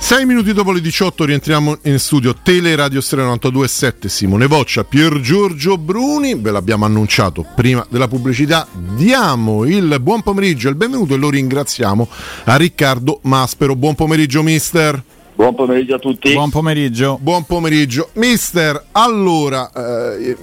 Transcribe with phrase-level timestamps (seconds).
[0.00, 5.20] 6 minuti dopo le 18 rientriamo in studio Tele Radio Stereo 92.7 Simone Voccia, Pier
[5.20, 11.14] Giorgio Bruni, ve l'abbiamo annunciato prima della pubblicità, diamo il buon pomeriggio e il benvenuto
[11.14, 12.08] e lo ringraziamo
[12.44, 13.76] a Riccardo Maspero.
[13.76, 15.00] Buon pomeriggio mister.
[15.36, 16.32] Buon pomeriggio a tutti.
[16.32, 17.18] Buon pomeriggio.
[17.20, 18.08] Buon pomeriggio.
[18.14, 20.36] Mister, allora eh,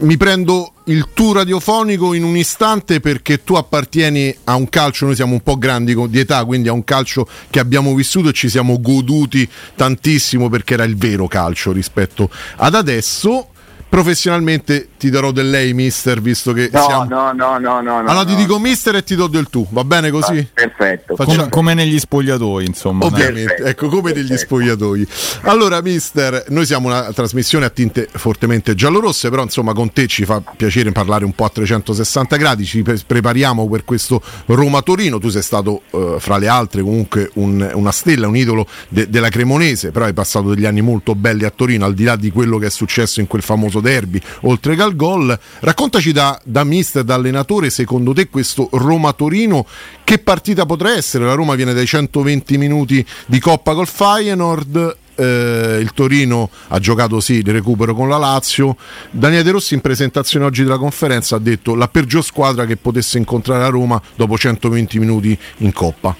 [0.00, 5.14] mi prendo il tuo radiofonico in un istante perché tu appartieni a un calcio, noi
[5.14, 8.48] siamo un po' grandi di età, quindi a un calcio che abbiamo vissuto e ci
[8.48, 13.48] siamo goduti tantissimo perché era il vero calcio rispetto ad adesso
[13.94, 17.04] professionalmente ti darò del lei, mister, visto che no, siamo...
[17.04, 17.98] no, no, no, no.
[17.98, 18.24] Allora no.
[18.24, 20.38] ti dico mister e ti do del tu, va bene così?
[20.38, 21.14] Ah, perfetto.
[21.14, 23.04] Facciamo- Come, come negli spogliatoi, insomma.
[23.04, 24.40] Ovviamente, Perfetto, ecco come negli perfetto.
[24.56, 25.06] spogliatoi.
[25.42, 30.24] Allora, mister, noi siamo una trasmissione a tinte fortemente giallorosse, però insomma con te ci
[30.24, 35.28] fa piacere parlare un po' a 360 gradi, ci pre- prepariamo per questo Roma-Torino, tu
[35.28, 39.92] sei stato eh, fra le altre comunque un- una stella, un idolo de- della Cremonese,
[39.92, 42.66] però hai passato degli anni molto belli a Torino, al di là di quello che
[42.66, 45.38] è successo in quel famoso derby, oltre che al gol.
[45.60, 49.66] Raccontaci da, da mister, da allenatore, secondo te questo Roma-Torino
[50.02, 51.24] che partita potrà essere?
[51.24, 54.96] La Roma viene dai 120 minuti di Coppa col Feyenoord.
[55.16, 58.76] eh, il Torino ha giocato sì di recupero con la Lazio.
[59.10, 63.18] Daniele De Rossi in presentazione oggi della conferenza ha detto la peggior squadra che potesse
[63.18, 66.14] incontrare la Roma dopo 120 minuti in Coppa.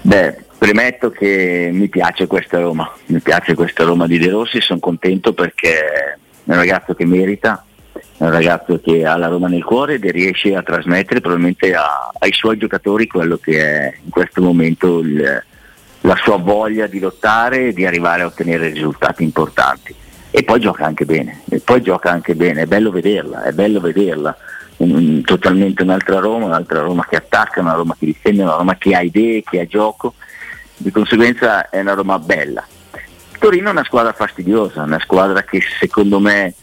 [0.00, 4.80] Beh, premetto che mi piace questa Roma, mi piace questa Roma di De Rossi, sono
[4.80, 6.18] contento perché
[6.48, 10.04] è un ragazzo che merita, è un ragazzo che ha la Roma nel cuore ed
[10.06, 15.44] riesce a trasmettere probabilmente a- ai suoi giocatori quello che è in questo momento il-
[16.00, 19.94] la sua voglia di lottare e di arrivare a ottenere risultati importanti.
[20.30, 23.80] E poi gioca anche bene, e poi gioca anche bene, è bello vederla, è bello
[23.80, 24.34] vederla.
[24.78, 28.94] Un- totalmente un'altra Roma, un'altra Roma che attacca, una Roma che difende, una Roma che
[28.94, 30.14] ha idee, che ha gioco,
[30.76, 32.64] di conseguenza è una Roma bella.
[33.38, 36.54] Torino è una squadra fastidiosa, una squadra che secondo me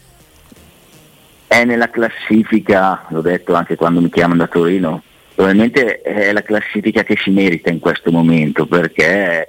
[1.46, 5.02] è nella classifica, l'ho detto anche quando mi chiamano da Torino,
[5.34, 9.48] probabilmente è la classifica che si merita in questo momento perché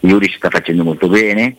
[0.00, 1.56] Iuri si sta facendo molto bene,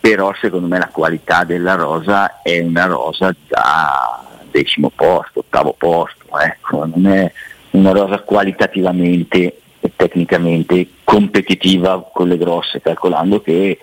[0.00, 6.38] però secondo me la qualità della rosa è una rosa da decimo posto, ottavo posto,
[6.38, 7.32] ecco, non è
[7.70, 9.60] una rosa qualitativamente
[9.96, 13.78] tecnicamente competitiva con le grosse, calcolando che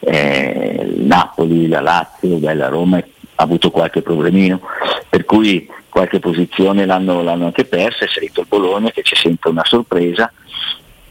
[0.00, 4.60] eh, Napoli, la Lazio, la Roma ha avuto qualche problemino,
[5.08, 9.48] per cui qualche posizione l'hanno, l'hanno anche persa, è salito il Bologna che ci sente
[9.48, 10.30] una sorpresa,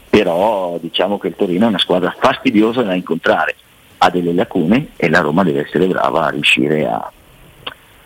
[0.08, 3.56] però diciamo che il Torino è una squadra fastidiosa da incontrare,
[3.98, 7.10] ha delle lacune e la Roma deve essere brava a riuscire a,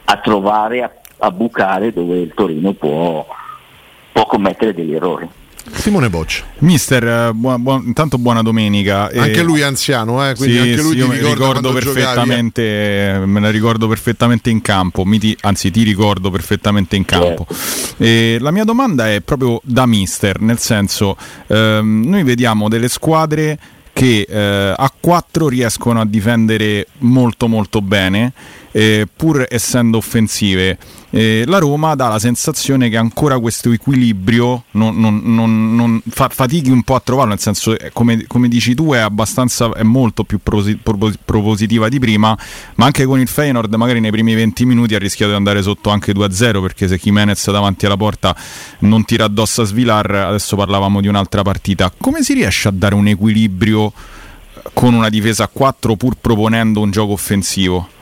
[0.04, 3.26] a trovare, a, a bucare dove il Torino può,
[4.12, 5.28] può commettere degli errori.
[5.74, 6.44] Simone Boccia.
[6.58, 9.08] Mister, eh, buon- buon- intanto buona domenica.
[9.10, 11.34] E- Anche lui è anziano, eh, quindi Sì, anche lui sì, ti io me ricorda
[11.34, 12.02] ricordo quando giocavi, eh.
[12.04, 17.46] perfettamente, me la ricordo perfettamente in campo, mi ti- anzi ti ricordo perfettamente in campo.
[17.96, 21.16] E la mia domanda è proprio da mister, nel senso,
[21.46, 23.58] ehm, noi vediamo delle squadre
[23.92, 28.32] che eh, a 4 riescono a difendere molto molto bene,
[28.72, 30.78] eh, pur essendo offensive.
[31.10, 36.28] eh, la Roma dà la sensazione che ancora questo equilibrio non, non, non, non fa,
[36.28, 40.24] fatichi un po' a trovarlo, nel senso eh, come, come dici tu è è molto
[40.24, 42.36] più propositiva di prima,
[42.76, 45.90] ma anche con il Feyenoord magari nei primi 20 minuti ha rischiato di andare sotto
[45.90, 48.36] anche 2-0 perché se Jimenez davanti alla porta
[48.80, 51.92] non tira addosso a Svilar, adesso parlavamo di un'altra partita.
[51.96, 53.92] Come si riesce a dare un equilibrio
[54.72, 57.96] con una difesa a 4 pur proponendo un gioco offensivo?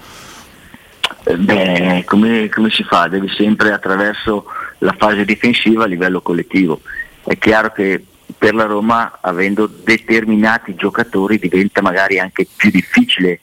[1.25, 3.09] Eh, beh, come, come, si fa?
[3.09, 4.47] Devi sempre attraverso
[4.79, 6.81] la fase difensiva a livello collettivo.
[7.25, 8.05] È chiaro che
[8.39, 13.41] per la Roma, avendo determinati giocatori, diventa magari anche più difficile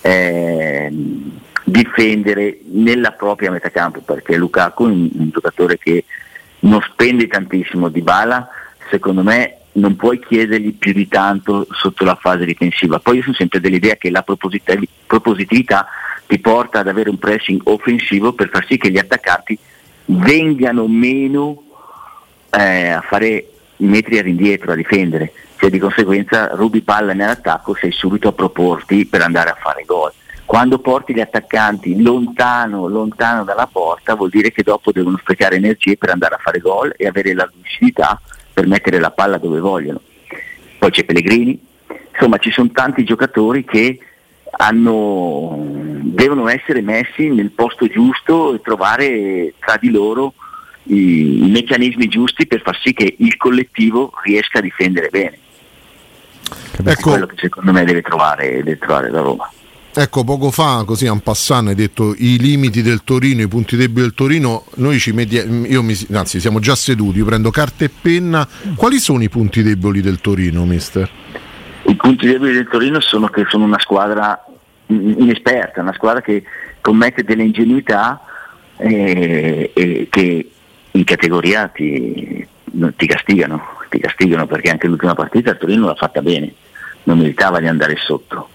[0.00, 0.90] eh,
[1.64, 6.04] difendere nella propria metacampo, perché Lukaku è un, un giocatore che
[6.60, 8.48] non spende tantissimo di bala,
[8.90, 12.98] secondo me non puoi chiedergli più di tanto sotto la fase difensiva.
[12.98, 15.86] Poi io sono sempre dell'idea che la propositività
[16.26, 19.58] ti porta ad avere un pressing offensivo per far sì che gli attaccanti
[20.06, 21.62] vengano meno
[22.50, 25.32] eh, a fare metri all'indietro, a difendere.
[25.56, 30.12] Cioè di conseguenza rubi palla nell'attacco, sei subito a proporti per andare a fare gol.
[30.44, 35.96] Quando porti gli attaccanti lontano, lontano dalla porta vuol dire che dopo devono sprecare energie
[35.96, 38.20] per andare a fare gol e avere la lucidità
[38.52, 40.00] per mettere la palla dove vogliono.
[40.78, 41.60] Poi c'è Pellegrini,
[42.12, 43.98] insomma ci sono tanti giocatori che
[44.56, 45.64] hanno,
[46.02, 50.34] devono essere messi nel posto giusto e trovare tra di loro
[50.84, 55.38] i, i, meccanismi giusti per far sì che il collettivo riesca a difendere bene.
[56.78, 56.90] Ecco.
[56.90, 59.50] È quello che secondo me deve trovare, deve trovare la Roma.
[59.98, 64.02] Ecco, poco fa, così un passant, hai detto i limiti del Torino, i punti deboli
[64.02, 64.66] del Torino.
[64.74, 68.46] Noi ci mediamo, io mi, anzi, siamo già seduti, io prendo carta e penna.
[68.74, 71.10] Quali sono i punti deboli del Torino, mister?
[71.88, 74.44] I punti deboli del Torino sono che sono una squadra
[74.86, 76.42] inesperta, una squadra che
[76.80, 78.20] commette delle ingenuità
[78.76, 80.50] e, eh, e che
[80.90, 82.46] in categoria ti,
[82.96, 86.52] ti, castigano, ti castigano perché anche l'ultima partita il Torino l'ha fatta bene,
[87.04, 88.48] non meritava di andare sotto.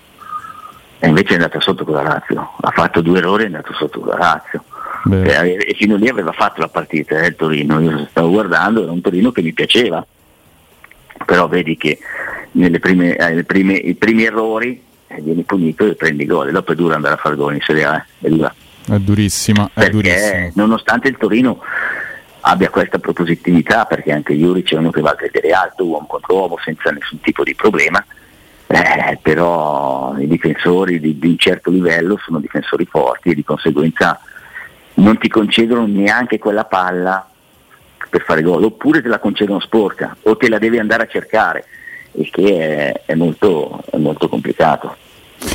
[0.99, 3.73] E invece è andata sotto con la Lazio, ha fatto due errori e è andato
[3.73, 4.63] sotto con la Lazio.
[5.09, 8.91] E, e, fino lì aveva fatto la partita eh, il Torino, io stavo guardando, era
[8.91, 10.05] un Torino che mi piaceva,
[11.25, 11.97] però vedi che
[12.79, 16.95] prime, eh, prime, i primi errori eh, vieni punito e prendi gol, dopo è duro
[16.95, 18.53] andare a fare gol in Serie A, eh, è dura.
[18.87, 20.51] È durissima, è perché durissima.
[20.55, 21.61] nonostante il Torino
[22.41, 26.35] abbia questa propositività, perché anche Juric è uno che va a credere alto, uomo contro
[26.35, 28.03] uomo, senza nessun tipo di problema,
[28.67, 34.19] eh, però i difensori di, di, un certo livello sono difensori forti e di conseguenza
[34.95, 37.27] non ti concedono neanche quella palla
[38.09, 41.65] per fare gol, oppure te la concedono sporca o te la devi andare a cercare,
[42.13, 44.95] il che è, è, molto, è molto complicato.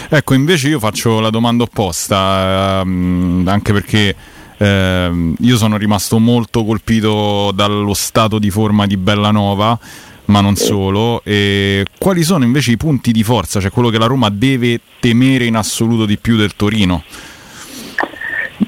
[0.08, 4.14] Ecco, invece io faccio la domanda opposta, ehm, anche perché
[4.56, 9.79] ehm, io sono rimasto molto colpito dallo stato di forma di Bellanova
[10.26, 11.20] ma non solo.
[11.25, 15.44] E quali sono invece i punti di forza, cioè quello che la Roma deve temere
[15.44, 17.05] in assoluto di più del Torino?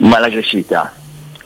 [0.00, 0.94] Ma l'aggressività.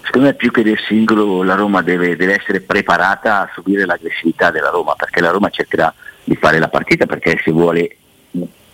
[0.02, 4.50] Secondo me più che del singolo la Roma deve, deve essere preparata a subire l'aggressività
[4.50, 5.92] della Roma, perché la Roma cercherà
[6.24, 7.96] di fare la partita, perché se vuole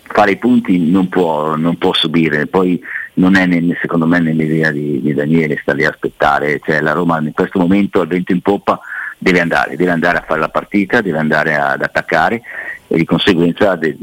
[0.02, 2.46] fare i punti non può, non può subire.
[2.46, 2.80] Poi
[3.14, 6.92] non è nel, secondo me nell'idea di, di Daniele sta lì a aspettare, cioè la
[6.92, 8.80] Roma in questo momento al vento in poppa
[9.18, 12.42] deve andare, deve andare a fare la partita, deve andare ad attaccare
[12.86, 13.96] e di conseguenza de-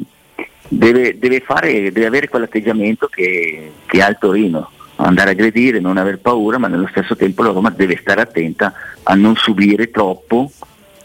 [0.68, 5.98] deve, deve, fare, deve, avere quell'atteggiamento che, che ha il Torino, andare a aggredire, non
[5.98, 8.74] aver paura, ma nello stesso tempo la Roma deve stare attenta
[9.04, 10.52] a non subire troppo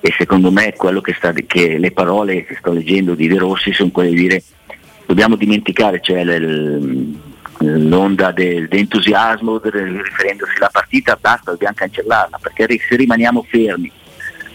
[0.01, 3.73] e secondo me quello che, sta, che le parole che sto leggendo di De Rossi
[3.73, 4.43] sono quelle di dire
[5.07, 6.25] dobbiamo dimenticare, cioè
[7.59, 13.91] l'onda del, dell'entusiasmo riferendosi alla partita, basta, dobbiamo cancellarla, perché se rimaniamo fermi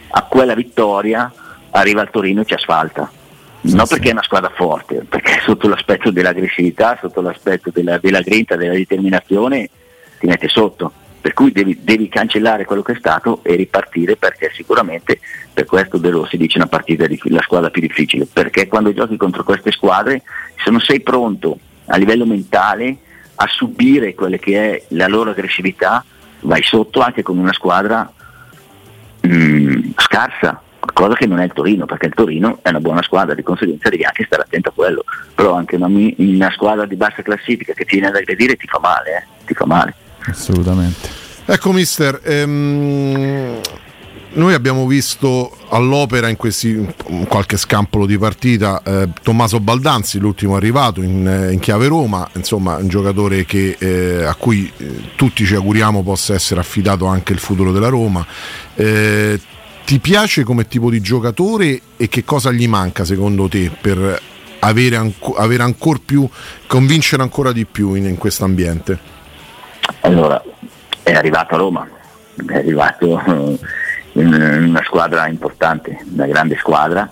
[0.09, 1.31] a quella vittoria
[1.71, 3.11] arriva il Torino e ci asfalta.
[3.63, 3.95] Sì, non sì.
[3.95, 8.73] perché è una squadra forte, perché sotto l'aspetto dell'aggressività, sotto l'aspetto della, della grinta, della
[8.73, 9.69] determinazione,
[10.19, 10.91] ti mette sotto.
[11.25, 15.19] Per cui devi, devi, cancellare quello che è stato e ripartire perché sicuramente
[15.51, 19.17] per questo De Rossi dice una partita di, la squadra più difficile, perché quando giochi
[19.17, 20.21] contro queste squadre,
[20.63, 22.95] se non sei pronto a livello mentale
[23.33, 26.05] a subire quella che è la loro aggressività,
[26.41, 28.07] vai sotto anche con una squadra
[29.21, 30.61] mh, mm, scarsa,
[30.93, 33.89] cosa che non è il Torino, perché il Torino è una buona squadra, di conseguenza
[33.89, 35.03] devi anche stare attento a quello,
[35.33, 38.77] però anche una, una squadra di bassa classifica che ti viene ad aggredire ti fa
[38.77, 39.43] male, eh?
[39.43, 40.03] ti fa male.
[40.27, 41.23] Assolutamente.
[41.45, 43.61] Ecco mister, ehm,
[44.35, 50.55] noi abbiamo visto all'opera in, questi, in qualche scampolo di partita eh, Tommaso Baldanzi, l'ultimo
[50.55, 55.45] arrivato in, eh, in, chiave Roma, insomma un giocatore che, eh, a cui eh, tutti
[55.45, 58.25] ci auguriamo possa essere affidato anche il futuro della Roma.
[58.75, 59.39] Eh,
[59.85, 64.19] ti piace come tipo di giocatore e che cosa gli manca secondo te per
[64.59, 66.27] avere, anco, avere ancora più,
[66.67, 69.13] convincere ancora di più in, in questo ambiente?
[70.05, 70.39] Allora,
[71.01, 71.87] è arrivato a Roma,
[72.47, 73.19] è arrivato
[74.13, 74.33] in
[74.67, 77.11] una squadra importante, una grande squadra,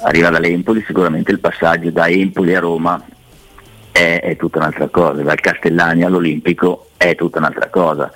[0.00, 3.00] arriva dall'Empoli, sicuramente il passaggio da Empoli a Roma
[3.92, 8.10] è, è tutta un'altra cosa, dal Castellani all'Olimpico è tutta un'altra cosa,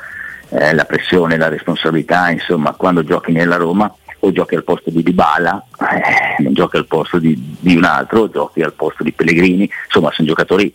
[0.48, 5.04] eh, la pressione, la responsabilità, insomma quando giochi nella Roma o giochi al posto di
[5.04, 9.12] Dybala, eh, non giochi al posto di, di un altro, o giochi al posto di
[9.12, 10.74] Pellegrini, insomma sono giocatori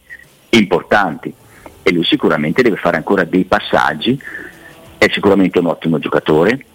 [0.52, 1.34] importanti
[1.84, 4.20] e lui sicuramente deve fare ancora dei passaggi,
[4.98, 6.66] è sicuramente un ottimo giocatore,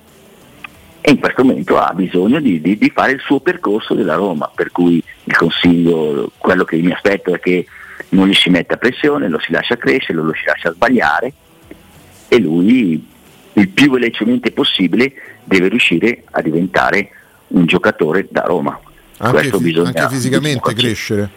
[1.01, 4.51] e in questo momento ha bisogno di, di, di, fare il suo percorso della Roma,
[4.55, 7.67] per cui il consiglio, quello che mi aspetto è che
[8.11, 11.33] non gli si metta pressione, lo si lascia crescere, lo si lascia sbagliare
[12.29, 13.07] e lui
[13.53, 15.13] il più velocemente possibile
[15.45, 17.11] deve riuscire a diventare
[17.49, 18.79] un giocatore da Roma.
[19.19, 21.31] Anche, fi- anche fisicamente crescere?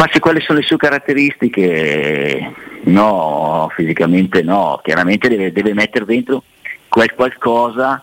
[0.00, 2.54] Ma se quali sono le sue caratteristiche?
[2.84, 6.42] No, fisicamente no, chiaramente deve, deve mettere dentro
[6.88, 8.02] quel qualcosa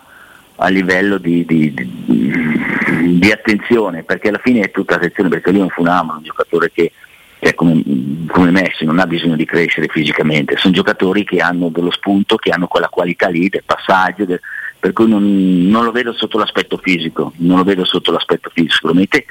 [0.58, 5.62] a livello di, di, di, di, attenzione, perché alla fine è tutta attenzione, perché lui
[5.62, 6.92] è un Funamo, un giocatore che,
[7.40, 7.82] che come,
[8.28, 12.52] come, Messi, non ha bisogno di crescere fisicamente, sono giocatori che hanno dello spunto, che
[12.52, 14.40] hanno quella qualità lì del passaggio, del,
[14.80, 18.76] per cui non, non, lo vedo sotto l'aspetto fisico, non lo vedo sotto l'aspetto fisico,
[18.76, 19.26] sicuramente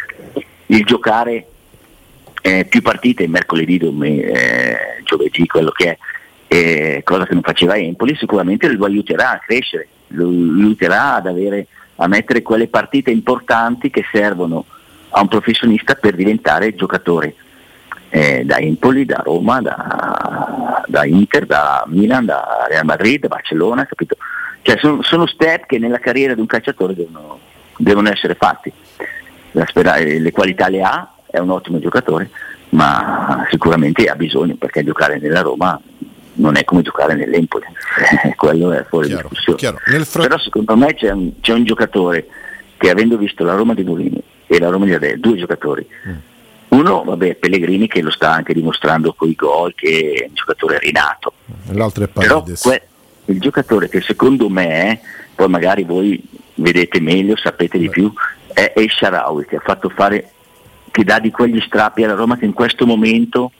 [0.66, 1.46] il giocare
[2.46, 5.98] eh, più partite mercoledì, eh, giovedì, quello che è,
[6.46, 11.66] eh, cosa che non faceva Empoli, sicuramente lo aiuterà a crescere lo aiuterà ad avere,
[11.96, 14.64] a mettere quelle partite importanti che servono
[15.10, 17.34] a un professionista per diventare giocatore.
[18.08, 23.84] Eh, da Empoli, da Roma, da, da, Inter, da Milan, da Real Madrid, da Barcellona,
[23.84, 24.16] capito?
[24.62, 27.40] Cioè sono, sono step che nella carriera di un calciatore devono,
[27.76, 28.72] devono essere fatti.
[29.66, 32.30] Spera- le qualità le ha, è un ottimo giocatore,
[32.70, 35.80] ma sicuramente ha bisogno perché giocare nella Roma
[36.34, 37.64] non è come giocare nell'Empoli,
[38.36, 39.58] quello è fuori chiaro, discussione.
[39.58, 40.04] Chiaro.
[40.04, 40.22] Fra...
[40.22, 42.26] Però secondo me c'è un, c'è un, giocatore
[42.76, 46.14] che avendo visto la Roma di Mourinho e la Roma di Adele, due giocatori, mm.
[46.68, 50.78] uno vabbè Pellegrini che lo sta anche dimostrando con i gol che è un giocatore
[50.78, 51.32] rinato,
[51.72, 52.62] l'altro è Paredes.
[52.62, 52.88] Però que-
[53.26, 55.00] il giocatore che secondo me,
[55.34, 56.22] poi magari voi
[56.54, 58.12] vedete meglio, sapete di più,
[58.52, 60.30] è El Sharawi che ha fatto fare,
[60.96, 63.52] che dà di quegli strappi alla Roma che in questo momento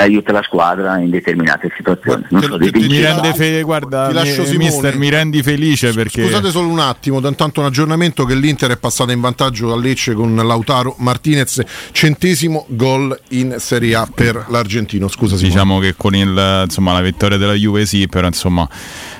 [0.00, 2.24] aiuta la squadra in determinate situazioni.
[2.30, 6.22] Non so, ti, ti mi rende fe- guarda, mi, mister, mi rendi felice perché...
[6.22, 10.14] Scusate solo un attimo, intanto un aggiornamento che l'Inter è passata in vantaggio a Lecce
[10.14, 15.08] con Lautaro Martinez, centesimo gol in Serie A per l'Argentino.
[15.08, 15.52] Scusa Simone.
[15.52, 18.68] Diciamo che con il, insomma, la vittoria della Juve sì, però insomma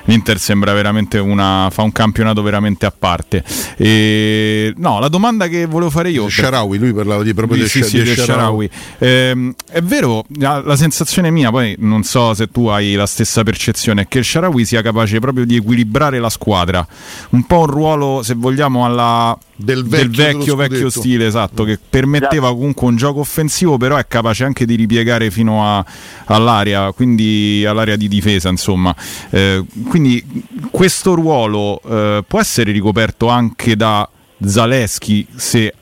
[0.05, 3.43] l'Inter sembra veramente una fa un campionato veramente a parte.
[3.75, 6.29] E, no, la domanda che volevo fare io...
[6.29, 8.69] Sharawi, lui parlava di proprio sì, di, sì, di Sharawi.
[8.97, 10.23] Eh, è vero,
[10.69, 14.23] la sensazione mia, poi non so se tu hai la stessa percezione, è che il
[14.23, 16.85] Sharawi sia capace proprio di equilibrare la squadra.
[17.31, 21.79] Un po' un ruolo, se vogliamo, alla, del vecchio, del vecchio, vecchio, stile, esatto, che
[21.89, 25.83] permetteva comunque un gioco offensivo, però è capace anche di ripiegare fino a,
[26.25, 28.95] all'area, quindi all'area di difesa, insomma.
[29.31, 30.23] Eh, quindi
[30.69, 34.07] questo ruolo eh, può essere ricoperto anche da
[34.45, 35.73] Zaleschi se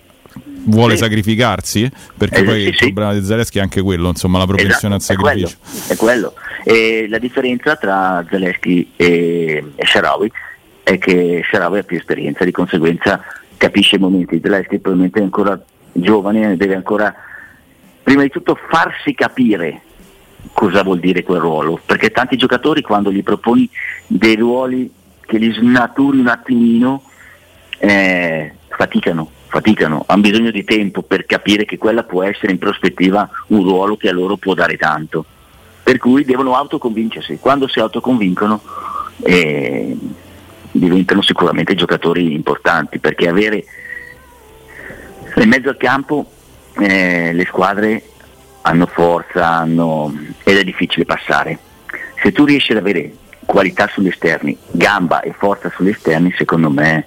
[0.67, 1.03] vuole sì.
[1.03, 1.91] sacrificarsi?
[2.17, 5.19] Perché eh, poi sì, il problema di Zaleschi è anche quello, insomma, la propensione esatto,
[5.19, 5.57] al sacrificio.
[5.87, 6.33] È quello.
[6.33, 6.33] È quello.
[6.63, 10.31] E la differenza tra Zaleschi e, e Sharawi
[10.83, 13.21] è che Sharawi ha più esperienza, di conseguenza
[13.57, 14.39] capisce i momenti.
[14.41, 17.13] Zaleschi probabilmente è ancora giovane, deve ancora
[18.03, 19.81] prima di tutto farsi capire
[20.53, 23.69] cosa vuol dire quel ruolo, perché tanti giocatori quando gli proponi
[24.07, 24.89] dei ruoli
[25.25, 27.03] che li snaturi un attimino
[27.79, 33.29] eh, faticano, faticano, hanno bisogno di tempo per capire che quella può essere in prospettiva
[33.47, 35.25] un ruolo che a loro può dare tanto.
[35.83, 38.61] Per cui devono autoconvincersi, quando si autoconvincono
[39.23, 39.97] eh,
[40.71, 43.63] diventano sicuramente giocatori importanti, perché avere
[45.35, 46.29] in mezzo al campo
[46.79, 48.03] eh, le squadre
[48.61, 50.13] hanno forza hanno...
[50.43, 51.57] ed è difficile passare.
[52.21, 53.13] Se tu riesci ad avere
[53.45, 57.05] qualità sugli esterni, gamba e forza sugli esterni, secondo me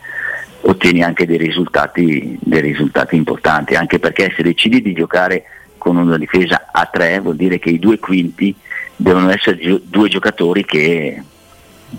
[0.63, 5.45] ottieni anche dei risultati, dei risultati importanti, anche perché se decidi di giocare
[5.79, 8.55] con una difesa a tre vuol dire che i due quinti
[8.97, 11.23] devono essere gio- due giocatori che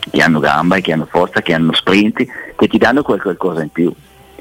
[0.10, 2.26] che hanno gamba che hanno forza, che hanno sprint,
[2.56, 3.94] che ti danno qualcosa in più.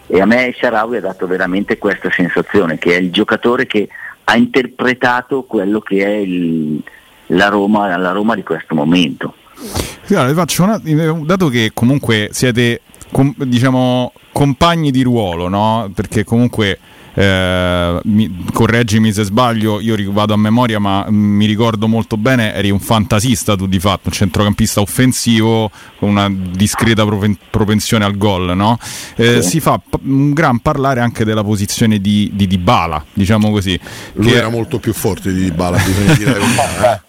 [0.07, 3.89] E a me Sharawi ha dato veramente questa sensazione, che è il giocatore che
[4.25, 6.83] ha interpretato quello che è il,
[7.27, 9.35] la, Roma, la Roma di questo momento.
[10.09, 10.81] Allora, una,
[11.25, 12.81] dato che comunque siete
[13.11, 15.91] com, diciamo, compagni di ruolo, no?
[15.95, 16.79] perché comunque
[17.21, 22.71] eh, mi, correggimi se sbaglio, io vado a memoria, ma mi ricordo molto bene, eri
[22.71, 27.05] un fantasista tu di fatto, un centrocampista offensivo con una discreta
[27.51, 28.79] propensione al gol, no?
[29.17, 29.51] eh, sì.
[29.51, 33.79] Si fa un gran parlare anche della posizione di, di Dybala, diciamo così.
[34.15, 36.41] Lui era molto più forte di Dybala, bisogna dire.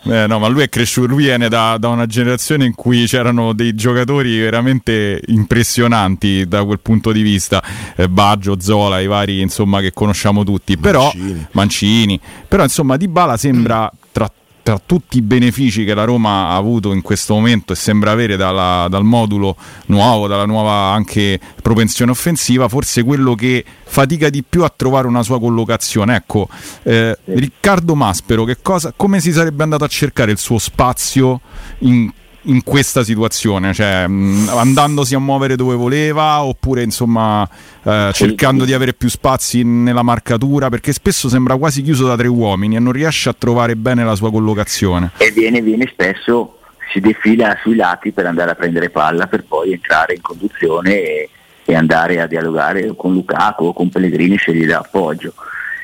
[0.23, 3.53] eh, no, ma lui è cresciuto, lui viene da, da una generazione in cui c'erano
[3.53, 7.63] dei giocatori veramente impressionanti da quel punto di vista,
[7.95, 12.20] eh, Baggio, Zola, i vari insomma che conosciamo tutti, però Mancini, Mancini.
[12.48, 14.31] Però insomma Di Bala sembra tra,
[14.63, 18.36] tra, tutti i benefici che la Roma ha avuto in questo momento e sembra avere
[18.36, 19.55] dalla, dal modulo
[19.88, 25.22] nuovo, dalla nuova anche propensione offensiva, forse quello che fatica di più a trovare una
[25.22, 26.15] sua collocazione.
[26.15, 26.50] Ecco,
[26.81, 31.41] eh, Riccardo Maspero, cosa, come si sarebbe andato a cercare il suo spazio
[31.79, 32.12] in
[32.43, 37.48] in questa situazione, cioè mh, mm, andandosi a muovere dove voleva oppure insomma
[37.83, 42.27] eh, cercando di avere più spazi nella marcatura perché spesso sembra quasi chiuso da tre
[42.27, 45.12] uomini e non riesce a trovare bene la sua collocazione.
[45.17, 46.57] E viene, viene spesso,
[46.91, 51.29] si defila sui lati per andare a prendere palla per poi entrare in conduzione e,
[51.63, 55.33] e andare a dialogare con Lukaku o con Pellegrini se gli dà appoggio.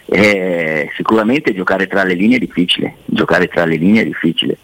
[0.10, 4.58] E sicuramente giocare tra le linee è difficile, giocare tra le linee è difficile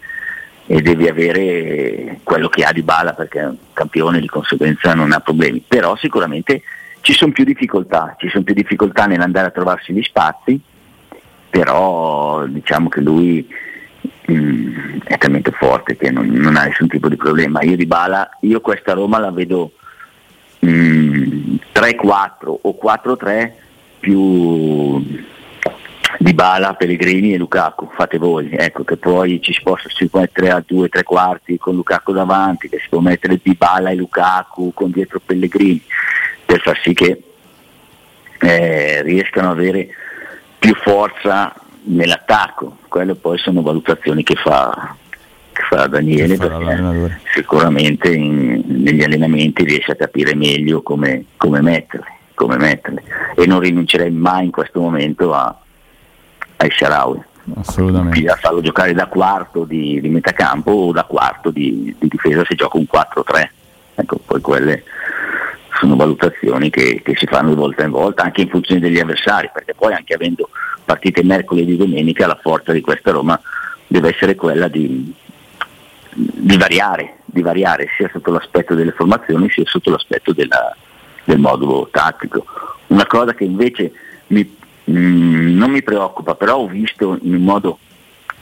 [0.66, 5.12] e devi avere quello che ha di bala perché è un campione di conseguenza non
[5.12, 6.62] ha problemi, però sicuramente
[7.00, 10.58] ci sono più difficoltà, ci sono più difficoltà nell'andare a trovarsi gli spazi,
[11.50, 13.46] però diciamo che lui
[14.26, 17.62] mh, mm, è talmente forte che non, non, ha nessun tipo di problema.
[17.62, 19.72] Io di bala, io questa Roma la vedo
[20.60, 22.28] mh, mm, 3-4
[22.62, 23.52] o 4-3
[24.00, 25.02] più
[26.18, 30.62] di Bala, Pellegrini e Lukaku, fate voi, ecco che poi ci si possa mettere a
[30.64, 34.90] due, tre quarti con Lukaku davanti, che si può mettere di Bala e Lukaku con
[34.90, 35.82] dietro Pellegrini,
[36.44, 37.22] per far sì che
[38.40, 39.88] eh, riescano ad avere
[40.58, 41.54] più forza
[41.84, 44.96] nell'attacco, quelle poi sono valutazioni che fa,
[45.52, 51.60] che fa Daniele, che perché sicuramente in, negli allenamenti riesce a capire meglio come, come
[51.60, 53.02] metterle, come metterle
[53.36, 55.54] e non rinuncerei mai in questo momento a
[56.56, 57.22] ai Sharawi.
[57.56, 58.26] Assolutamente.
[58.26, 62.54] A farlo giocare da quarto di, di metacampo o da quarto di, di, difesa se
[62.54, 63.48] gioca un 4-3.
[63.96, 64.82] Ecco, poi quelle
[65.78, 69.50] sono valutazioni che, che, si fanno di volta in volta anche in funzione degli avversari,
[69.52, 70.48] perché poi anche avendo
[70.84, 73.38] partite mercoledì e domenica la forza di questa Roma
[73.86, 75.12] deve essere quella di,
[76.14, 80.74] di, variare, di variare sia sotto l'aspetto delle formazioni sia sotto l'aspetto della,
[81.24, 82.44] del modulo tattico.
[82.88, 83.92] Una cosa che invece
[84.28, 84.56] mi,
[84.90, 87.78] Mm, non mi preoccupa, però ho visto in un modo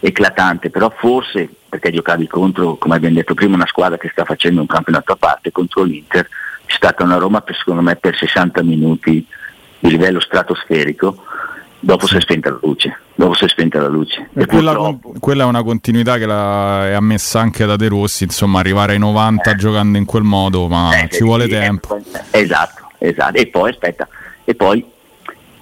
[0.01, 4.61] eclatante, però forse perché giocavi contro, come abbiamo detto prima, una squadra che sta facendo
[4.61, 6.29] un campionato a parte contro l'Inter,
[6.67, 9.25] è stata una Roma per, secondo me per 60 minuti
[9.79, 11.25] di livello stratosferico,
[11.79, 12.99] dopo si è spenta la luce.
[13.15, 14.29] Dopo si è spenta la luce.
[14.35, 15.15] E, e quella, purtroppo...
[15.21, 18.99] quella, è una continuità che la, è ammessa anche da De Rossi, insomma arrivare ai
[18.99, 19.55] 90 eh.
[19.55, 22.01] giocando in quel modo, ma eh, ci vuole tempo.
[22.31, 23.37] Esatto, esatto.
[23.37, 24.09] E poi aspetta,
[24.45, 24.85] e poi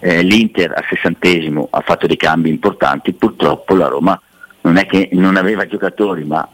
[0.01, 4.21] eh, l'Inter al sessantesimo ha fatto dei cambi importanti, purtroppo la Roma
[4.63, 6.47] non è che non aveva giocatori ma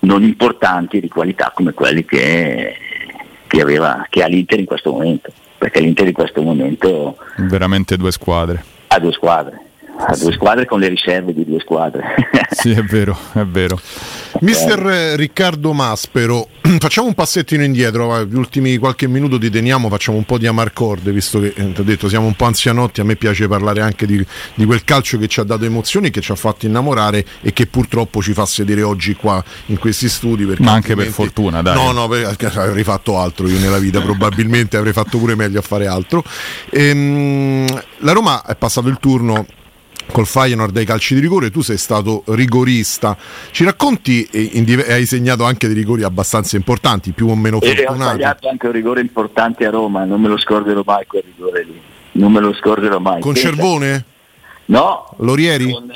[0.00, 2.76] non importanti di qualità come quelli che,
[3.46, 7.16] che, aveva, che ha l'Inter in questo momento, perché l'Inter in questo momento...
[7.36, 8.64] Veramente due squadre.
[8.88, 12.14] Ha due squadre a due squadre con le riserve di due squadre.
[12.50, 13.78] sì, è vero, è vero.
[14.40, 16.48] Mister Riccardo Maspero,
[16.80, 21.12] facciamo un passettino indietro, gli ultimi qualche minuto ti teniamo, facciamo un po' di amarcorde,
[21.12, 24.06] visto che eh, ti ho detto siamo un po' anzianotti, a me piace parlare anche
[24.06, 24.24] di,
[24.54, 27.66] di, quel calcio che ci ha dato emozioni, che ci ha fatto innamorare e che
[27.66, 30.44] purtroppo ci fa sedere oggi qua in questi studi.
[30.58, 31.74] Ma anche per fortuna, dai.
[31.74, 35.62] No, no, perché avrei fatto altro io nella vita, probabilmente avrei fatto pure meglio a
[35.62, 36.24] fare altro.
[36.70, 37.66] Ehm,
[37.98, 39.46] la Roma è passato il turno
[40.12, 43.16] col Feyenoord ai calci di rigore, tu sei stato rigorista.
[43.50, 44.50] Ci racconti, e
[44.88, 47.82] hai segnato anche dei rigori abbastanza importanti, più o meno fortunati.
[47.82, 51.24] E ho sbagliato anche un rigore importante a Roma, non me lo scorderò mai quel
[51.24, 51.80] rigore lì.
[52.12, 53.20] Non me lo scorderò mai.
[53.20, 53.48] Con Pensa.
[53.48, 54.04] Cervone?
[54.66, 55.08] No.
[55.18, 55.72] Lorieri?
[55.72, 55.90] Con,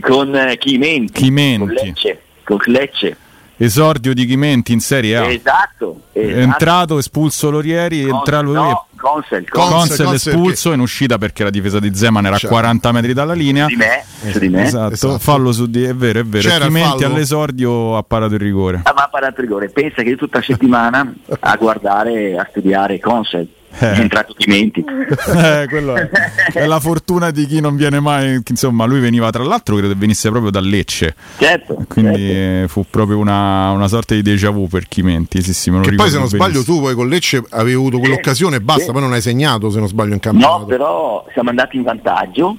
[0.00, 1.12] con eh, Chimenti.
[1.12, 1.58] Chimenti.
[1.58, 2.22] Con Lecce.
[2.44, 3.16] Con Lecce.
[3.58, 5.26] Esordio di Chimenti in Serie A.
[5.28, 6.38] Esatto, È esatto.
[6.40, 8.54] entrato, espulso Lorieri, Con- entra lui.
[8.54, 12.34] no, Consel, Con- Consel Consel Consel espulso in uscita perché la difesa di Zeman era
[12.36, 12.54] a Certo.
[12.54, 13.66] 40 metri dalla linea.
[13.66, 14.62] di me, su di me.
[14.64, 15.18] Esatto, Esatto.
[15.18, 16.48] fallo su di è vero, è vero.
[16.48, 17.14] C'era il Chimenti fallo?
[17.14, 18.80] all'esordio ha parato il rigore.
[18.84, 23.46] Ah, ma parato rigore, pensa che io tutta la settimana a guardare, a studiare Consel,
[23.78, 23.92] Eh.
[23.92, 24.84] è entrato Chimenti.
[25.36, 26.08] Eh, quello è,
[26.52, 28.40] è la fortuna di chi non viene mai.
[28.48, 31.14] Insomma, lui veniva tra l'altro, credo venisse proprio da Lecce.
[31.38, 32.68] Certo, Quindi certo.
[32.68, 35.42] fu proprio una, una sorta di déjà vu per Chimenti.
[35.42, 36.76] Sì, sì, me lo Che poi se non sbaglio benissimo.
[36.78, 38.92] tu poi con Lecce avevi avuto quell'occasione e basta, Sì.
[38.92, 40.58] poi non hai segnato se non sbaglio in campionato.
[40.58, 42.56] No, però siamo andati in vantaggio.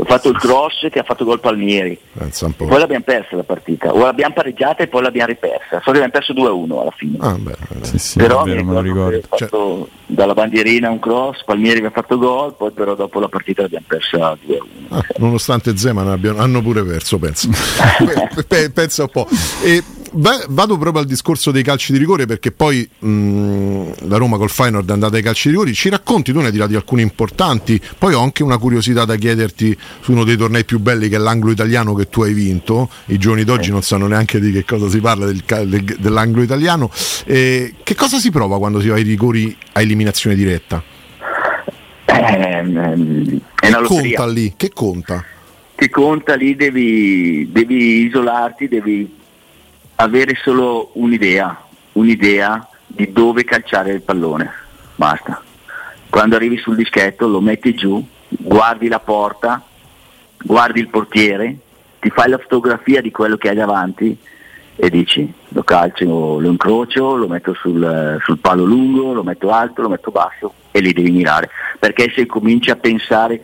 [0.00, 1.98] Ho fatto il cross che ha fatto gol Palmieri.
[2.56, 2.66] Po'.
[2.66, 5.80] Poi l'abbiamo persa la partita, o l'abbiamo pareggiata e poi l'abbiamo ripersa.
[5.82, 7.16] So che abbiamo perso 2-1 alla fine.
[7.20, 11.78] Ah, beh, Sì, sì, però vero, mi ricordo ho fatto dalla bandierina un cross, Palmieri
[11.78, 14.58] aveva fatto gol, poi però dopo la partita l'abbiamo persa 2-1.
[14.90, 17.48] Ah, nonostante Zeman abbiano, hanno pure perso, penso.
[18.34, 19.26] Pe- pe- pensa un po'.
[19.64, 19.82] E
[20.12, 24.50] va- vado proprio al discorso dei calci di rigore perché poi mh, la Roma col
[24.50, 25.72] Feyenoord è andata ai calci di rigore.
[25.72, 27.80] Ci racconti, tu ne hai tirati alcuni importanti.
[27.98, 31.18] Poi ho anche una curiosità da chiederti su uno dei tornei più belli che è
[31.18, 32.88] l'anglo italiano che tu hai vinto.
[33.06, 36.90] I giovani d'oggi non sanno neanche di che cosa si parla del del- dell'anglo italiano.
[37.24, 40.82] E che cosa si prova quando si va ai rigori a eliminazione diretta?
[42.06, 44.54] Ehm, è una Che conta lì?
[44.56, 45.24] Che conta?
[45.74, 49.08] Che conta lì devi, devi isolarti, devi
[50.00, 51.60] avere solo un'idea,
[51.92, 54.50] un'idea di dove calciare il pallone.
[54.94, 55.42] Basta.
[56.08, 59.62] Quando arrivi sul dischetto lo metti giù, guardi la porta,
[60.42, 61.56] guardi il portiere,
[61.98, 64.16] ti fai la fotografia di quello che hai davanti
[64.76, 69.82] e dici lo calcio, lo incrocio, lo metto sul, sul palo lungo, lo metto alto,
[69.82, 71.50] lo metto basso e li devi mirare.
[71.78, 73.42] Perché se cominci a pensare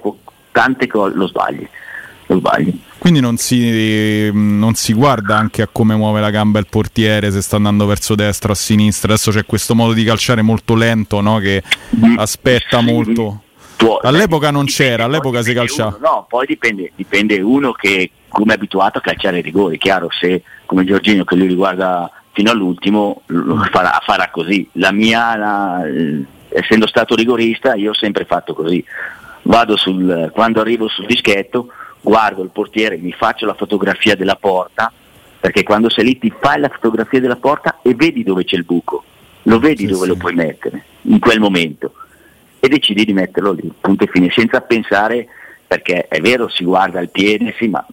[0.53, 1.69] tante cose lo sbagli.
[2.27, 2.81] Lo sbagli.
[3.05, 7.43] Quindi non si, non si guarda anche a come muove la gamba il portiere, se
[7.43, 9.13] sta andando verso destra o a sinistra.
[9.13, 11.37] Adesso c'è questo modo di calciare molto lento no?
[11.37, 11.63] che
[12.03, 13.43] Mm, aspetta molto.
[14.01, 15.97] All'epoca non c'era, all'epoca si calciava.
[15.99, 20.09] uno, no, poi dipende, dipende uno che come è abituato a calciare i rigori, chiaro,
[20.11, 24.67] se come Giorgino che lui riguarda fino all'ultimo lo farà, farà così.
[24.73, 28.83] La mia, la- eh, essendo stato rigorista, io ho sempre fatto così.
[29.43, 31.69] Vado sul, quando arrivo sul dischetto,
[32.05, 34.93] guardo il portiere, mi faccio la fotografia della porta,
[35.41, 38.65] perché quando sei lì ti fai la fotografia della porta e vedi dove c'è il
[38.65, 39.03] buco,
[39.43, 40.09] lo vedi Sì, dove sì.
[40.09, 41.95] lo puoi mettere in quel momento
[42.61, 45.27] e decidi di metterlo lì, punto e fine, senza pensare,
[45.67, 47.85] perché è vero, si guarda il piede, sì, ma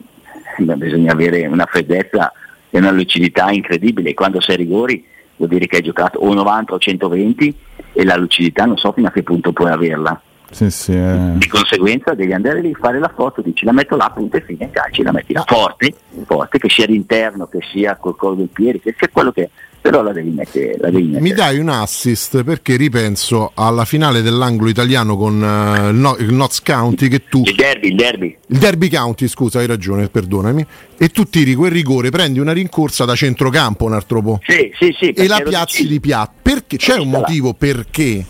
[0.58, 2.32] bisogna avere una freddezza
[2.70, 4.14] e una lucidità incredibile.
[4.14, 5.06] Quando sei a rigori
[5.38, 7.56] vuol dire che hai giocato o 90 o 120
[7.94, 10.22] e la lucidità non so fino a che punto puoi averla.
[10.52, 11.32] Sì, sì, eh.
[11.36, 14.70] Di conseguenza devi andare lì, fare la foto, dici la metto là, punto e fine,
[14.70, 15.44] calci, la metti là.
[15.48, 15.94] Forte,
[16.26, 19.50] forte, che sia d'interno, che sia col collo del piede, che sia quello che è,
[19.80, 20.76] però la devi mettere.
[20.78, 21.22] La devi mettere.
[21.22, 26.34] Mi dai un assist perché ripenso alla finale dell'anglo italiano con eh, il, no- il
[26.34, 28.38] Notts County che tu Il derby, il derby.
[28.48, 30.66] il Derby County, scusa, hai ragione, perdonami,
[30.98, 34.94] e tu tiri quel rigore, prendi una rincorsa da centrocampo un altro po' Sì, sì,
[35.00, 35.10] sì.
[35.12, 36.34] e la piazzi di piatto.
[36.42, 37.18] Perché c'è un Questa là.
[37.20, 38.26] motivo perché?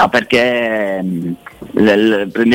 [0.00, 1.32] No, perché mm,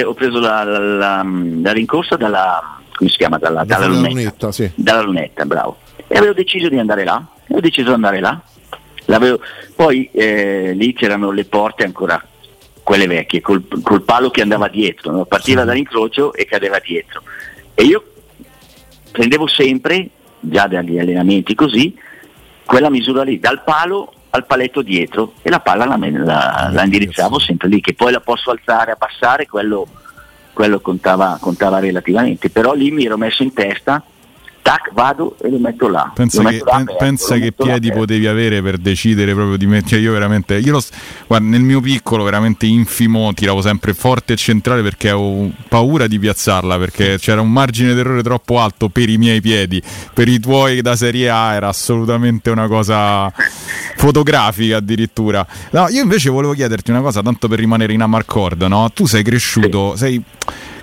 [0.03, 1.25] ho preso la, la- la-
[1.61, 3.37] la rincorsa dalla, come si chiama?
[3.37, 4.13] Dalla, dalla Dalla lunetta.
[4.15, 4.71] lunetta, sì.
[4.73, 5.77] Dalla lunetta, bravo.
[6.07, 8.41] E avevo deciso di andare là, avevo deciso di andare là.
[9.05, 9.39] L'avevo-
[9.75, 12.19] Poi eh, lì c'erano le porte ancora,
[12.81, 15.25] quelle vecchie, col, col palo che andava dietro, no?
[15.25, 17.21] partiva dall'incrocio e cadeva dietro.
[17.75, 18.03] E io
[19.11, 21.95] prendevo sempre, già dagli allenamenti così,
[22.65, 27.39] quella misura lì, dal palo al paletto dietro e la palla la, la- la indirizzavo
[27.39, 29.87] sempre lì, che poi la posso alzare, abbassare, quello,
[30.53, 34.03] quello contava, contava relativamente, però lì mi ero messo in testa,
[34.61, 36.11] tac, vado e lo metto là.
[36.15, 38.05] Pensa Lo che, metto là aperto, pensa che metto là piedi aperto.
[38.05, 40.01] potevi avere per decidere proprio di mettere.
[40.01, 40.81] Io veramente, io lo
[41.27, 46.17] guarda, nel mio piccolo, veramente infimo, tiravo sempre forte e centrale perché avevo paura di
[46.17, 46.79] piazzarla.
[46.79, 49.79] Perché c'era un margine d'errore troppo alto per i miei piedi.
[50.11, 53.31] Per i tuoi da Serie A era assolutamente una cosa
[54.05, 55.45] fotografica addirittura.
[55.71, 58.91] No, io invece volevo chiederti una cosa, tanto per rimanere in Amarcord, no?
[58.93, 60.21] Tu sei cresciuto, sei.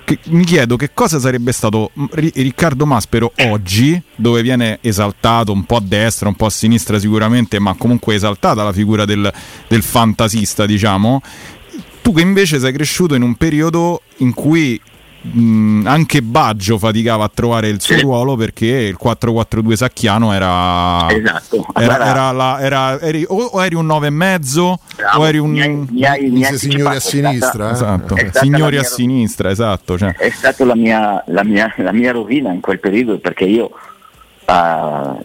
[0.04, 5.64] che- mi chiedo che cosa sarebbe stato Ri- Riccardo Maspero oggi, dove viene esaltato un
[5.64, 9.32] po' a destra, un po' a sinistra sicuramente, ma comunque esaltata la figura del,
[9.68, 11.22] del fantasista, diciamo.
[12.02, 14.80] Tu che invece sei cresciuto in un periodo in cui
[15.22, 18.00] mh, anche Baggio faticava a trovare il suo Sì.
[18.02, 21.66] ruolo perché il 4-4-2 sacchiano era, Esatto.
[21.76, 24.78] era, Allora- era la- era- eri, o, eri un 9 e mezzo
[25.16, 27.72] o eri un mi hai- mi hai- signori a anticipato, è stata- sinistra, eh?
[27.72, 29.98] esatto, signori a sinistra, esatto.
[29.98, 30.12] Cioè.
[30.16, 33.70] è stata la mia, la mia- la mia rovina in quel periodo perché io
[34.46, 35.16] ah,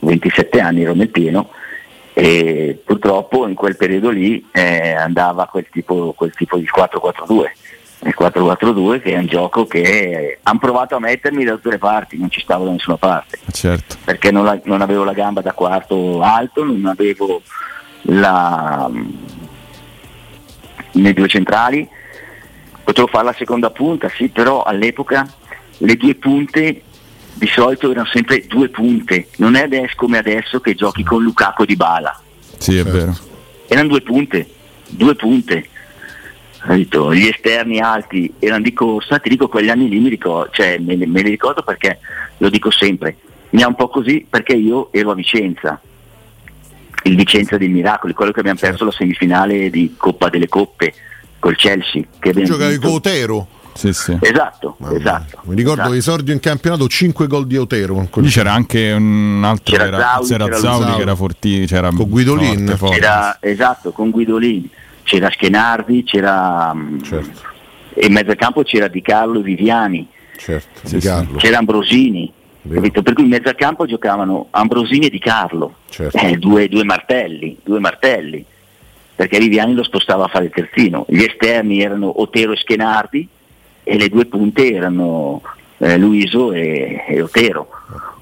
[0.00, 1.50] 27 anni ero nel pieno
[2.14, 7.50] e purtroppo in quel periodo lì eh, andava quel tipo, quel tipo di 4-4-2
[8.04, 12.18] il 4-4-2 che è un gioco che hanno provato a mettermi da tutte le parti,
[12.18, 13.38] non ci stavo da nessuna parte.
[13.50, 13.96] Certo.
[14.04, 17.42] Perché non, la, non, avevo la gamba da quarto alto, non avevo
[18.02, 18.90] la,
[20.92, 21.88] nei due centrali,
[22.82, 25.32] potevo fare la seconda punta, sì, però all'epoca
[25.78, 26.82] le due punte
[27.34, 31.64] di solito erano sempre due punte, non è adesso come adesso che giochi con Lukaku
[31.64, 32.20] di bala.
[32.58, 33.16] Sì, è vero.
[33.68, 34.48] Erano due punte,
[34.88, 35.68] due punte
[36.68, 40.94] gli esterni alti erano di corsa, ti dico quegli anni lì mi ricordo, cioè, me,
[40.96, 41.98] me li ricordo perché
[42.38, 43.16] lo dico sempre,
[43.50, 45.80] mi ha un po' così perché io ero a Vicenza,
[47.04, 48.76] il Vicenza dei Miracoli, quello che abbiamo certo.
[48.76, 50.94] perso la semifinale di Coppa delle Coppe
[51.38, 52.02] col Chelsea.
[52.18, 53.46] Che Giocavi con Otero.
[53.74, 54.16] Sì, sì.
[54.20, 55.40] Esatto, esatto.
[55.44, 55.96] Mi ricordo esatto.
[55.96, 58.06] esordio in campionato 5 gol di Otero.
[58.16, 61.66] Lì c'era anche un altro c'era era, Zauli, c'era Zauli, che era fortissimo.
[61.66, 62.58] C'era con Guidolin.
[62.58, 62.94] Forte, forte.
[62.96, 64.68] C'era, esatto, con Guidolin
[65.02, 67.40] c'era Schenardi, c'era mm, certo.
[67.94, 71.38] e in mezzo al campo c'era Di Carlo e Viviani, certo, Di Carlo.
[71.38, 72.32] c'era Ambrosini.
[72.64, 76.16] Per cui in mezzo al campo giocavano Ambrosini e Di Carlo, certo.
[76.16, 78.44] eh, due, due, martelli, due martelli,
[79.16, 81.04] perché Viviani lo spostava a fare il terzino.
[81.08, 83.26] Gli esterni erano Otero e Schenardi
[83.82, 85.42] e le due punte erano
[85.78, 87.66] eh, Luiso e, e Otero,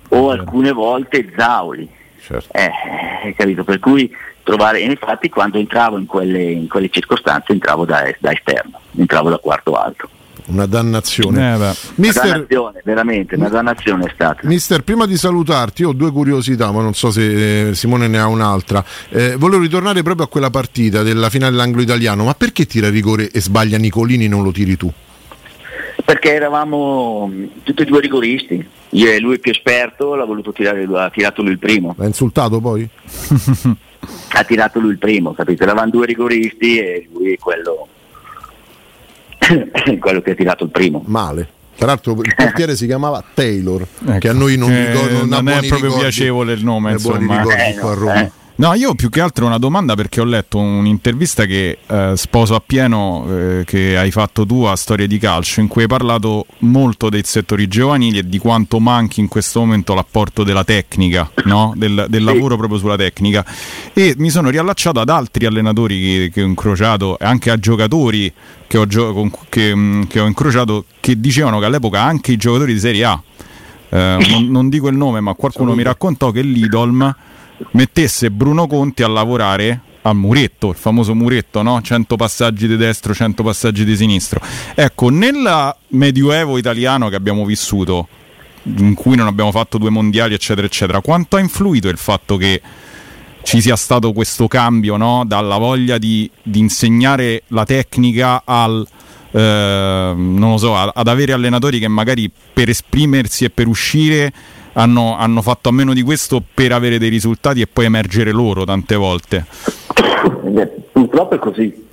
[0.09, 1.87] o alcune volte Zauli.
[2.23, 2.49] Certo.
[2.57, 3.63] Eh, capito?
[3.65, 4.11] Per cui
[4.51, 9.31] trovare, e infatti quando entravo in quelle, in quelle circostanze entravo da, da, esterno, entravo
[9.31, 10.09] da quarto alto.
[10.47, 11.55] Una dannazione.
[11.55, 14.41] Eh, Mister, una dannazione, veramente, una dannazione è stata.
[14.43, 18.27] Mister, prima di salutarti ho due curiosità, ma non so se eh, Simone ne ha
[18.27, 18.85] un'altra.
[19.11, 23.41] Eh, volevo ritornare proprio a quella partita della finale dell'anglo-italiano, ma perché tira rigore e
[23.41, 24.93] sbaglia Nicolini e non lo tiri tu?
[26.11, 27.31] Perché eravamo
[27.63, 28.69] tutti e due rigoristi.
[28.89, 31.95] Io e lui più esperto, l'ha voluto tirare, ha tirato lui il primo.
[31.97, 32.89] L'ha insultato poi?
[34.33, 35.63] ha tirato lui il primo, capito?
[35.63, 37.87] Eravamo due rigoristi e lui è quello,
[40.01, 41.05] quello che ha tirato il primo.
[41.07, 41.49] Male.
[41.77, 45.29] Tra l'altro il portiere si chiamava Taylor, ecco, che a noi non, eh, ricordo, non,
[45.29, 47.43] non è proprio ricordi, piacevole il nome, insomma.
[47.43, 48.25] Eh, no, a Roma.
[48.25, 48.31] Eh.
[48.61, 53.25] No, io più che altro una domanda perché ho letto un'intervista che eh, sposo appieno
[53.27, 57.23] eh, che hai fatto tu a Storia di Calcio, in cui hai parlato molto dei
[57.25, 61.73] settori giovanili e di quanto manchi in questo momento l'apporto della tecnica, no?
[61.75, 63.47] del, del, lavoro proprio sulla tecnica.
[63.95, 68.31] E mi sono riallacciato ad altri allenatori che, che ho incrociato, e anche a giocatori
[68.67, 72.75] che ho, gio- che, mm, che ho, incrociato, che dicevano che all'epoca anche i giocatori
[72.75, 73.23] di Serie A,
[73.89, 77.17] eh, non, non, dico il nome, ma qualcuno mi raccontò che l'Idolm
[77.73, 81.81] mettesse Bruno Conti a lavorare al muretto, il famoso muretto, no?
[81.81, 84.41] 100 passaggi di destro, 100 passaggi di sinistro.
[84.75, 88.09] Ecco, nel medioevo italiano che abbiamo vissuto,
[88.63, 92.61] in cui non abbiamo fatto due mondiali, eccetera, eccetera, quanto ha influito il fatto che
[93.43, 95.25] ci sia stato questo cambio no?
[95.27, 98.87] dalla voglia di, di, insegnare la tecnica al,
[99.31, 104.33] eh, non lo so, ad avere allenatori che magari per esprimersi e per uscire
[104.73, 108.65] hanno, hanno fatto a meno di questo per avere dei risultati e poi emergere loro
[108.65, 109.45] tante volte.
[110.93, 111.89] Purtroppo è così,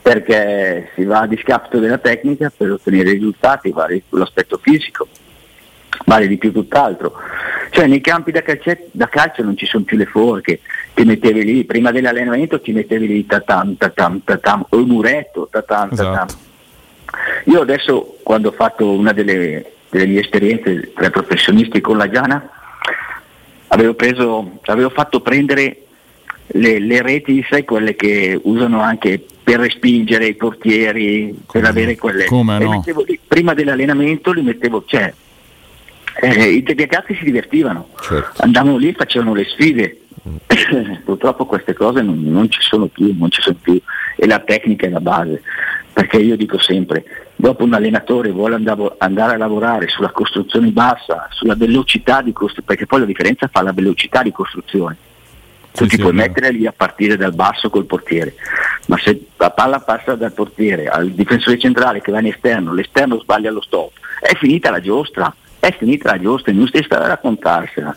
[0.00, 5.08] perché si va a discapito della tecnica per ottenere risultati, vale sull'aspetto fisico,
[6.04, 7.14] vale di più tutt'altro.
[7.70, 10.60] Cioè nei campi da, calcet- da calcio non ci sono più le forche,
[10.94, 15.90] ti mettevi lì, prima dell'allenamento ti mettevi lì tatam, tatam, tatam, o il muretto, tatam,
[15.90, 16.26] tatam.
[16.26, 16.44] Esatto.
[17.44, 22.48] Io adesso quando ho fatto una delle delle mie esperienze tra professionisti con la Giana,
[23.68, 25.82] avevo, preso, avevo fatto prendere
[26.48, 32.26] le, le, reti, sai, quelle che usano anche per respingere i portieri, per avere quelle.
[32.26, 32.82] Come no?
[33.06, 35.12] lì, prima dell'allenamento li mettevo, cioè,
[36.20, 38.42] eh, i ragazzi si divertivano, certo.
[38.42, 40.00] andavano lì e facevano le sfide.
[40.28, 40.36] Mm.
[41.04, 43.80] Purtroppo queste cose non, non, ci sono più, non ci sono più
[44.16, 45.42] e la tecnica è la base,
[45.92, 47.04] perché io dico sempre,
[47.36, 52.86] dopo un allenatore vuole andare a lavorare sulla costruzione bassa, sulla velocità di costruzione, perché
[52.86, 54.96] poi la differenza fa la velocità di costruzione.
[55.72, 58.34] Tu sì, ti sì, puoi mettere lì a partire dal basso col portiere,
[58.86, 63.20] ma se la palla passa dal portiere al difensore centrale che va in esterno, l'esterno
[63.20, 67.94] sbaglia lo stop, è finita la giostra, è finita la giostra, non stai a raccontarsela.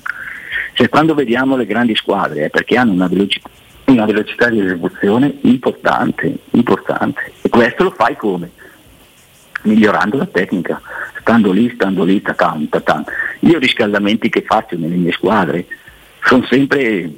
[0.74, 3.50] Cioè, quando vediamo le grandi squadre è perché hanno una velocità,
[3.86, 7.32] una velocità di esecuzione importante, importante.
[7.42, 8.52] E questo lo fai come?
[9.64, 10.82] Migliorando la tecnica,
[11.20, 13.04] stando lì, stando lì, tatam, tatam.
[13.42, 15.66] Io riscaldamenti che faccio nelle mie squadre
[16.24, 17.12] sono sempre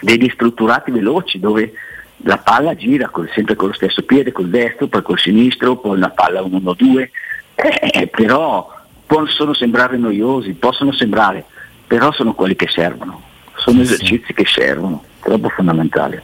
[0.00, 1.72] degli strutturati veloci dove
[2.18, 5.96] la palla gira col, sempre con lo stesso piede, col destro, poi col sinistro, poi
[5.96, 7.08] una palla 1-2,
[7.54, 8.72] eh, però
[9.06, 11.44] possono sembrare noiosi, possono sembrare,
[11.86, 13.22] però sono quelli che servono,
[13.56, 16.20] sono esercizi che servono, troppo fondamentali.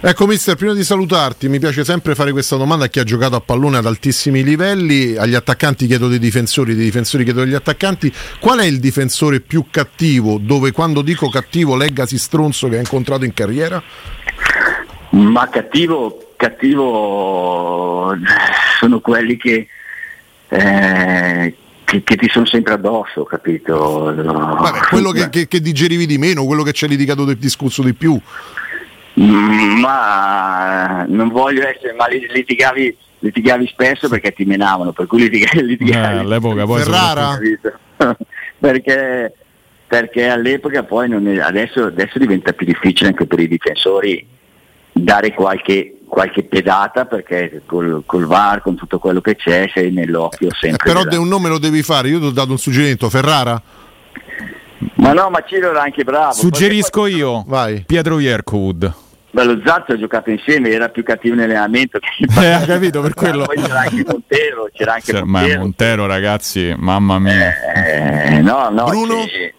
[0.00, 3.34] Ecco mister, prima di salutarti mi piace sempre fare questa domanda a chi ha giocato
[3.34, 8.12] a pallone ad altissimi livelli, agli attaccanti chiedo dei difensori, dei difensori chiedo degli attaccanti,
[8.38, 13.24] qual è il difensore più cattivo dove quando dico cattivo leggasi stronzo che hai incontrato
[13.24, 13.82] in carriera?
[15.10, 18.14] Ma cattivo, cattivo
[18.78, 19.66] sono quelli che,
[20.46, 24.14] eh, che, che ti sono sempre addosso, capito?
[24.14, 27.82] Vabbè, quello che, che, che digerivi di meno, quello che ci ha litigato del discorso
[27.82, 28.16] di più.
[29.18, 35.66] Mm, ma non voglio essere, ma litigavi, litigavi spesso perché ti menavano, per cui litigavi,
[35.66, 37.36] litigavi eh, all'epoca poi Ferrara?
[38.58, 39.32] perché,
[39.88, 44.24] perché all'epoca poi è, adesso, adesso diventa più difficile anche per i difensori
[44.92, 50.50] dare qualche, qualche pedata perché col, col, VAR, con tutto quello che c'è, sei nell'occhio
[50.52, 50.88] sempre.
[50.88, 51.20] Eh, però della...
[51.20, 53.60] un nome lo devi fare, io ti ho dato un suggerimento, Ferrara?
[54.94, 56.34] Ma no, ma Ciro era anche bravo.
[56.34, 57.14] Suggerisco poi...
[57.16, 57.82] io, Vai.
[57.84, 59.06] Pietro Yerkowood.
[59.30, 61.98] Lo Zazzo ha giocato insieme, era più cattivo in allenamento.
[61.98, 62.08] Che
[62.40, 63.44] eh, ha capito per quello.
[63.44, 65.54] Poi c'era anche Montero, c'era anche cioè, Montero.
[65.54, 67.52] Ma Montero, ragazzi, mamma mia.
[67.74, 69.24] Eh, no, no, Bruno?
[69.26, 69.54] Ce,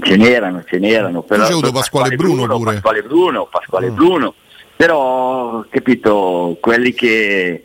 [0.00, 1.22] ce n'erano, ce n'erano.
[1.22, 2.72] Però, c'è avuto Pasquale, Pasquale Bruno, Bruno pure.
[2.74, 3.94] Pasquale Bruno, Pasquale Mm.
[3.94, 4.34] Bruno.
[4.76, 7.64] Però, capito, quelli che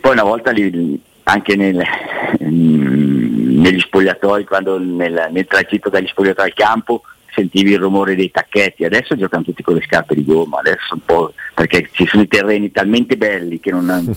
[0.00, 1.80] poi una volta li, anche nel,
[2.40, 7.02] negli spogliatoi, quando nel, nel tragitto dagli spogliatoi al campo
[7.36, 11.00] sentivi il rumore dei tacchetti, adesso giocano tutti con le scarpe di gomma, adesso un
[11.04, 14.14] po' perché ci sono i terreni talmente belli che, non,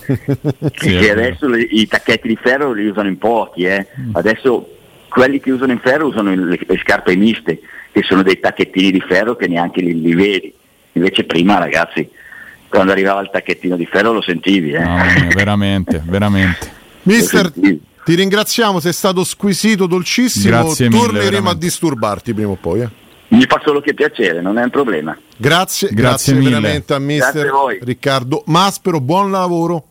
[0.76, 3.86] Sì, che adesso le- i tacchetti di ferro li usano in pochi, eh.
[4.00, 4.16] Mm.
[4.16, 4.76] adesso
[5.08, 7.60] quelli che usano in ferro usano le, le scarpe miste,
[7.92, 10.52] che sono dei tacchettini di ferro che neanche li, li vedi,
[10.92, 12.08] invece prima ragazzi
[12.68, 14.70] quando arrivava il tacchettino di ferro lo sentivi.
[14.70, 14.78] Eh.
[14.78, 16.70] Mia, veramente, veramente.
[17.02, 20.48] Mister, ti ringraziamo, sei stato squisito, dolcissimo.
[20.62, 21.58] Grazie mille, Torneremo a veramente.
[21.64, 22.80] disturbarti prima o poi.
[22.82, 22.88] eh.
[23.30, 25.16] Mi fa solo che piacere, non è un problema.
[25.36, 26.50] Grazie, Grazie grazie, mille.
[26.50, 27.78] veramente a mister Grazie a voi.
[27.82, 29.84] Riccardo Maspero, buon lavoro.